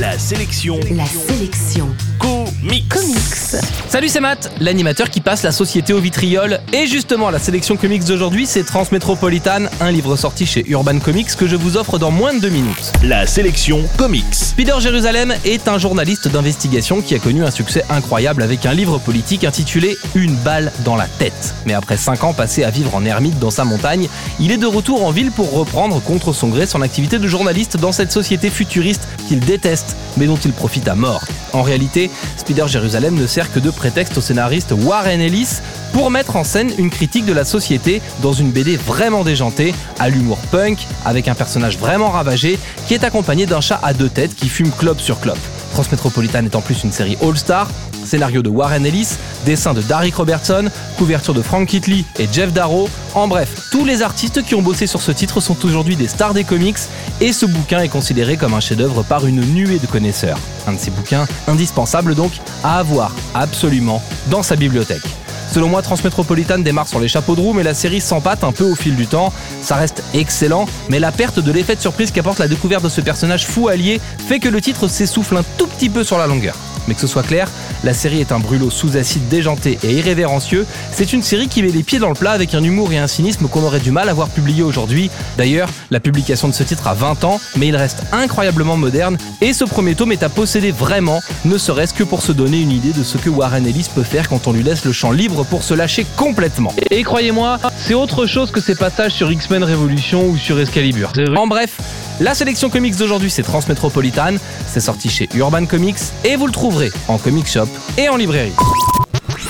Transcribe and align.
La 0.00 0.18
sélection. 0.18 0.80
La 0.92 1.04
sélection. 1.04 1.86
Comics. 2.18 2.88
Comics. 2.88 3.60
Salut, 3.88 4.08
c'est 4.08 4.20
Matt, 4.20 4.50
l'animateur 4.60 5.10
qui 5.10 5.20
passe 5.20 5.42
la 5.42 5.52
société 5.52 5.92
au 5.92 5.98
vitriol. 5.98 6.60
Et 6.72 6.86
justement, 6.86 7.28
la 7.28 7.38
sélection 7.38 7.76
comics 7.76 8.04
d'aujourd'hui, 8.04 8.46
c'est 8.46 8.64
Transmétropolitane, 8.64 9.68
un 9.80 9.90
livre 9.90 10.16
sorti 10.16 10.46
chez 10.46 10.64
Urban 10.70 11.00
Comics 11.00 11.34
que 11.36 11.46
je 11.46 11.56
vous 11.56 11.76
offre 11.76 11.98
dans 11.98 12.10
moins 12.10 12.32
de 12.32 12.38
deux 12.38 12.48
minutes. 12.48 12.92
La 13.02 13.26
sélection 13.26 13.84
comics. 13.98 14.24
Spider 14.32 14.76
Jérusalem 14.78 15.34
est 15.44 15.68
un 15.68 15.76
journaliste 15.76 16.28
d'investigation 16.28 17.02
qui 17.02 17.14
a 17.14 17.18
connu 17.18 17.44
un 17.44 17.50
succès 17.50 17.84
incroyable 17.90 18.42
avec 18.42 18.64
un 18.64 18.72
livre 18.72 18.98
politique 18.98 19.44
intitulé 19.44 19.98
Une 20.14 20.34
balle 20.36 20.72
dans 20.84 20.96
la 20.96 21.08
tête. 21.18 21.54
Mais 21.66 21.74
après 21.74 21.96
5 21.98 22.24
ans 22.24 22.32
passés 22.32 22.64
à 22.64 22.70
vivre 22.70 22.94
en 22.94 23.04
ermite 23.04 23.38
dans 23.38 23.50
sa 23.50 23.64
montagne, 23.64 24.08
il 24.38 24.50
est 24.50 24.56
de 24.56 24.66
retour 24.66 25.04
en 25.04 25.10
ville 25.10 25.30
pour 25.30 25.52
reprendre 25.52 26.00
contre 26.00 26.32
son 26.32 26.48
gré 26.48 26.64
son 26.66 26.80
activité 26.80 27.18
de 27.18 27.28
journaliste 27.28 27.76
dans 27.76 27.92
cette 27.92 28.12
société 28.12 28.50
futuriste 28.50 29.02
qu'il 29.28 29.40
déteste, 29.40 29.89
mais 30.16 30.26
dont 30.26 30.36
il 30.36 30.52
profite 30.52 30.88
à 30.88 30.94
mort. 30.94 31.22
En 31.52 31.62
réalité, 31.62 32.10
Spider 32.36 32.66
Jérusalem 32.66 33.14
ne 33.14 33.26
sert 33.26 33.52
que 33.52 33.58
de 33.58 33.70
prétexte 33.70 34.16
au 34.18 34.20
scénariste 34.20 34.72
Warren 34.72 35.20
Ellis 35.20 35.60
pour 35.92 36.10
mettre 36.10 36.36
en 36.36 36.44
scène 36.44 36.70
une 36.78 36.90
critique 36.90 37.26
de 37.26 37.32
la 37.32 37.44
société 37.44 38.00
dans 38.22 38.32
une 38.32 38.50
BD 38.50 38.76
vraiment 38.76 39.24
déjantée, 39.24 39.74
à 39.98 40.08
l'humour 40.08 40.38
punk, 40.50 40.86
avec 41.04 41.28
un 41.28 41.34
personnage 41.34 41.78
vraiment 41.78 42.10
ravagé, 42.10 42.58
qui 42.86 42.94
est 42.94 43.04
accompagné 43.04 43.46
d'un 43.46 43.60
chat 43.60 43.80
à 43.82 43.92
deux 43.92 44.08
têtes 44.08 44.34
qui 44.34 44.48
fume 44.48 44.70
clope 44.70 45.00
sur 45.00 45.20
clope. 45.20 45.38
Transmétropolitane 45.80 46.44
est 46.44 46.56
en 46.56 46.60
plus 46.60 46.84
une 46.84 46.92
série 46.92 47.16
All-Star, 47.22 47.66
scénario 48.04 48.42
de 48.42 48.50
Warren 48.50 48.84
Ellis, 48.84 49.16
dessin 49.46 49.72
de 49.72 49.80
Derek 49.80 50.14
Robertson, 50.14 50.68
couverture 50.98 51.32
de 51.32 51.40
Frank 51.40 51.68
Kitley 51.68 52.04
et 52.18 52.28
Jeff 52.30 52.52
Darrow. 52.52 52.90
En 53.14 53.26
bref, 53.26 53.70
tous 53.72 53.86
les 53.86 54.02
artistes 54.02 54.42
qui 54.42 54.54
ont 54.54 54.60
bossé 54.60 54.86
sur 54.86 55.00
ce 55.00 55.10
titre 55.10 55.40
sont 55.40 55.56
aujourd'hui 55.64 55.96
des 55.96 56.06
stars 56.06 56.34
des 56.34 56.44
comics 56.44 56.76
et 57.22 57.32
ce 57.32 57.46
bouquin 57.46 57.80
est 57.80 57.88
considéré 57.88 58.36
comme 58.36 58.52
un 58.52 58.60
chef-d'œuvre 58.60 59.04
par 59.04 59.24
une 59.24 59.40
nuée 59.40 59.78
de 59.78 59.86
connaisseurs. 59.86 60.38
Un 60.66 60.74
de 60.74 60.78
ces 60.78 60.90
bouquins 60.90 61.26
indispensables 61.48 62.14
donc 62.14 62.32
à 62.62 62.78
avoir 62.78 63.14
absolument 63.32 64.02
dans 64.30 64.42
sa 64.42 64.56
bibliothèque. 64.56 65.19
Selon 65.52 65.68
moi, 65.68 65.82
Transmétropolitane 65.82 66.62
démarre 66.62 66.86
sur 66.86 67.00
les 67.00 67.08
chapeaux 67.08 67.34
de 67.34 67.40
roue, 67.40 67.52
mais 67.52 67.64
la 67.64 67.74
série 67.74 68.00
s'empâte 68.00 68.44
un 68.44 68.52
peu 68.52 68.64
au 68.64 68.76
fil 68.76 68.94
du 68.94 69.06
temps. 69.06 69.32
Ça 69.62 69.74
reste 69.74 70.04
excellent, 70.14 70.66
mais 70.88 71.00
la 71.00 71.10
perte 71.10 71.40
de 71.40 71.50
l'effet 71.50 71.74
de 71.74 71.80
surprise 71.80 72.12
qu'apporte 72.12 72.38
la 72.38 72.46
découverte 72.46 72.84
de 72.84 72.88
ce 72.88 73.00
personnage 73.00 73.46
fou 73.46 73.68
allié 73.68 74.00
fait 74.28 74.38
que 74.38 74.48
le 74.48 74.60
titre 74.60 74.86
s'essouffle 74.86 75.36
un 75.36 75.44
tout 75.58 75.66
petit 75.66 75.90
peu 75.90 76.04
sur 76.04 76.18
la 76.18 76.28
longueur. 76.28 76.56
Mais 76.90 76.94
que 76.96 77.00
ce 77.00 77.06
soit 77.06 77.22
clair, 77.22 77.48
la 77.84 77.94
série 77.94 78.20
est 78.20 78.32
un 78.32 78.40
brûlot 78.40 78.68
sous 78.68 78.96
acide 78.96 79.28
déjanté 79.28 79.78
et 79.84 79.92
irrévérencieux. 79.92 80.66
C'est 80.90 81.12
une 81.12 81.22
série 81.22 81.46
qui 81.46 81.62
met 81.62 81.68
les 81.68 81.84
pieds 81.84 82.00
dans 82.00 82.08
le 82.08 82.16
plat 82.16 82.32
avec 82.32 82.52
un 82.52 82.64
humour 82.64 82.92
et 82.92 82.98
un 82.98 83.06
cynisme 83.06 83.46
qu'on 83.46 83.62
aurait 83.62 83.78
du 83.78 83.92
mal 83.92 84.08
à 84.08 84.12
voir 84.12 84.28
publié 84.28 84.64
aujourd'hui. 84.64 85.08
D'ailleurs, 85.38 85.68
la 85.92 86.00
publication 86.00 86.48
de 86.48 86.52
ce 86.52 86.64
titre 86.64 86.88
a 86.88 86.94
20 86.94 87.22
ans, 87.22 87.40
mais 87.56 87.68
il 87.68 87.76
reste 87.76 88.02
incroyablement 88.10 88.76
moderne 88.76 89.18
et 89.40 89.52
ce 89.52 89.62
premier 89.62 89.94
tome 89.94 90.10
est 90.10 90.24
à 90.24 90.28
posséder 90.28 90.72
vraiment, 90.72 91.20
ne 91.44 91.58
serait-ce 91.58 91.94
que 91.94 92.02
pour 92.02 92.22
se 92.22 92.32
donner 92.32 92.60
une 92.60 92.72
idée 92.72 92.92
de 92.92 93.04
ce 93.04 93.18
que 93.18 93.30
Warren 93.30 93.64
Ellis 93.64 93.86
peut 93.94 94.02
faire 94.02 94.28
quand 94.28 94.48
on 94.48 94.52
lui 94.52 94.64
laisse 94.64 94.84
le 94.84 94.90
champ 94.90 95.12
libre 95.12 95.44
pour 95.44 95.62
se 95.62 95.74
lâcher 95.74 96.04
complètement. 96.16 96.74
Et 96.90 97.04
croyez-moi, 97.04 97.60
c'est 97.78 97.94
autre 97.94 98.26
chose 98.26 98.50
que 98.50 98.60
ces 98.60 98.74
passages 98.74 99.12
sur 99.12 99.30
X-Men 99.30 99.62
Révolution 99.62 100.26
ou 100.26 100.36
sur 100.36 100.58
Excalibur. 100.58 101.12
En 101.36 101.46
bref, 101.46 101.76
la 102.20 102.34
sélection 102.34 102.70
comics 102.70 102.96
d'aujourd'hui, 102.96 103.30
c'est 103.30 103.42
Transmétropolitane. 103.42 104.38
C'est 104.66 104.80
sorti 104.80 105.08
chez 105.08 105.28
Urban 105.34 105.66
Comics 105.66 105.98
et 106.24 106.36
vous 106.36 106.46
le 106.46 106.52
trouverez 106.52 106.90
en 107.08 107.18
comic 107.18 107.46
shop 107.48 107.66
et 107.98 108.08
en 108.08 108.16
librairie. 108.16 108.52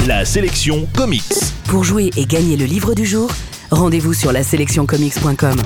La 0.07 0.25
sélection 0.25 0.87
comics. 0.97 1.23
Pour 1.65 1.85
jouer 1.85 2.11
et 2.17 2.25
gagner 2.25 2.57
le 2.57 2.65
livre 2.65 2.95
du 2.95 3.05
jour, 3.05 3.31
rendez-vous 3.71 4.15
sur 4.15 4.33
la 4.33 4.43
sélectioncomics.com. 4.43 5.57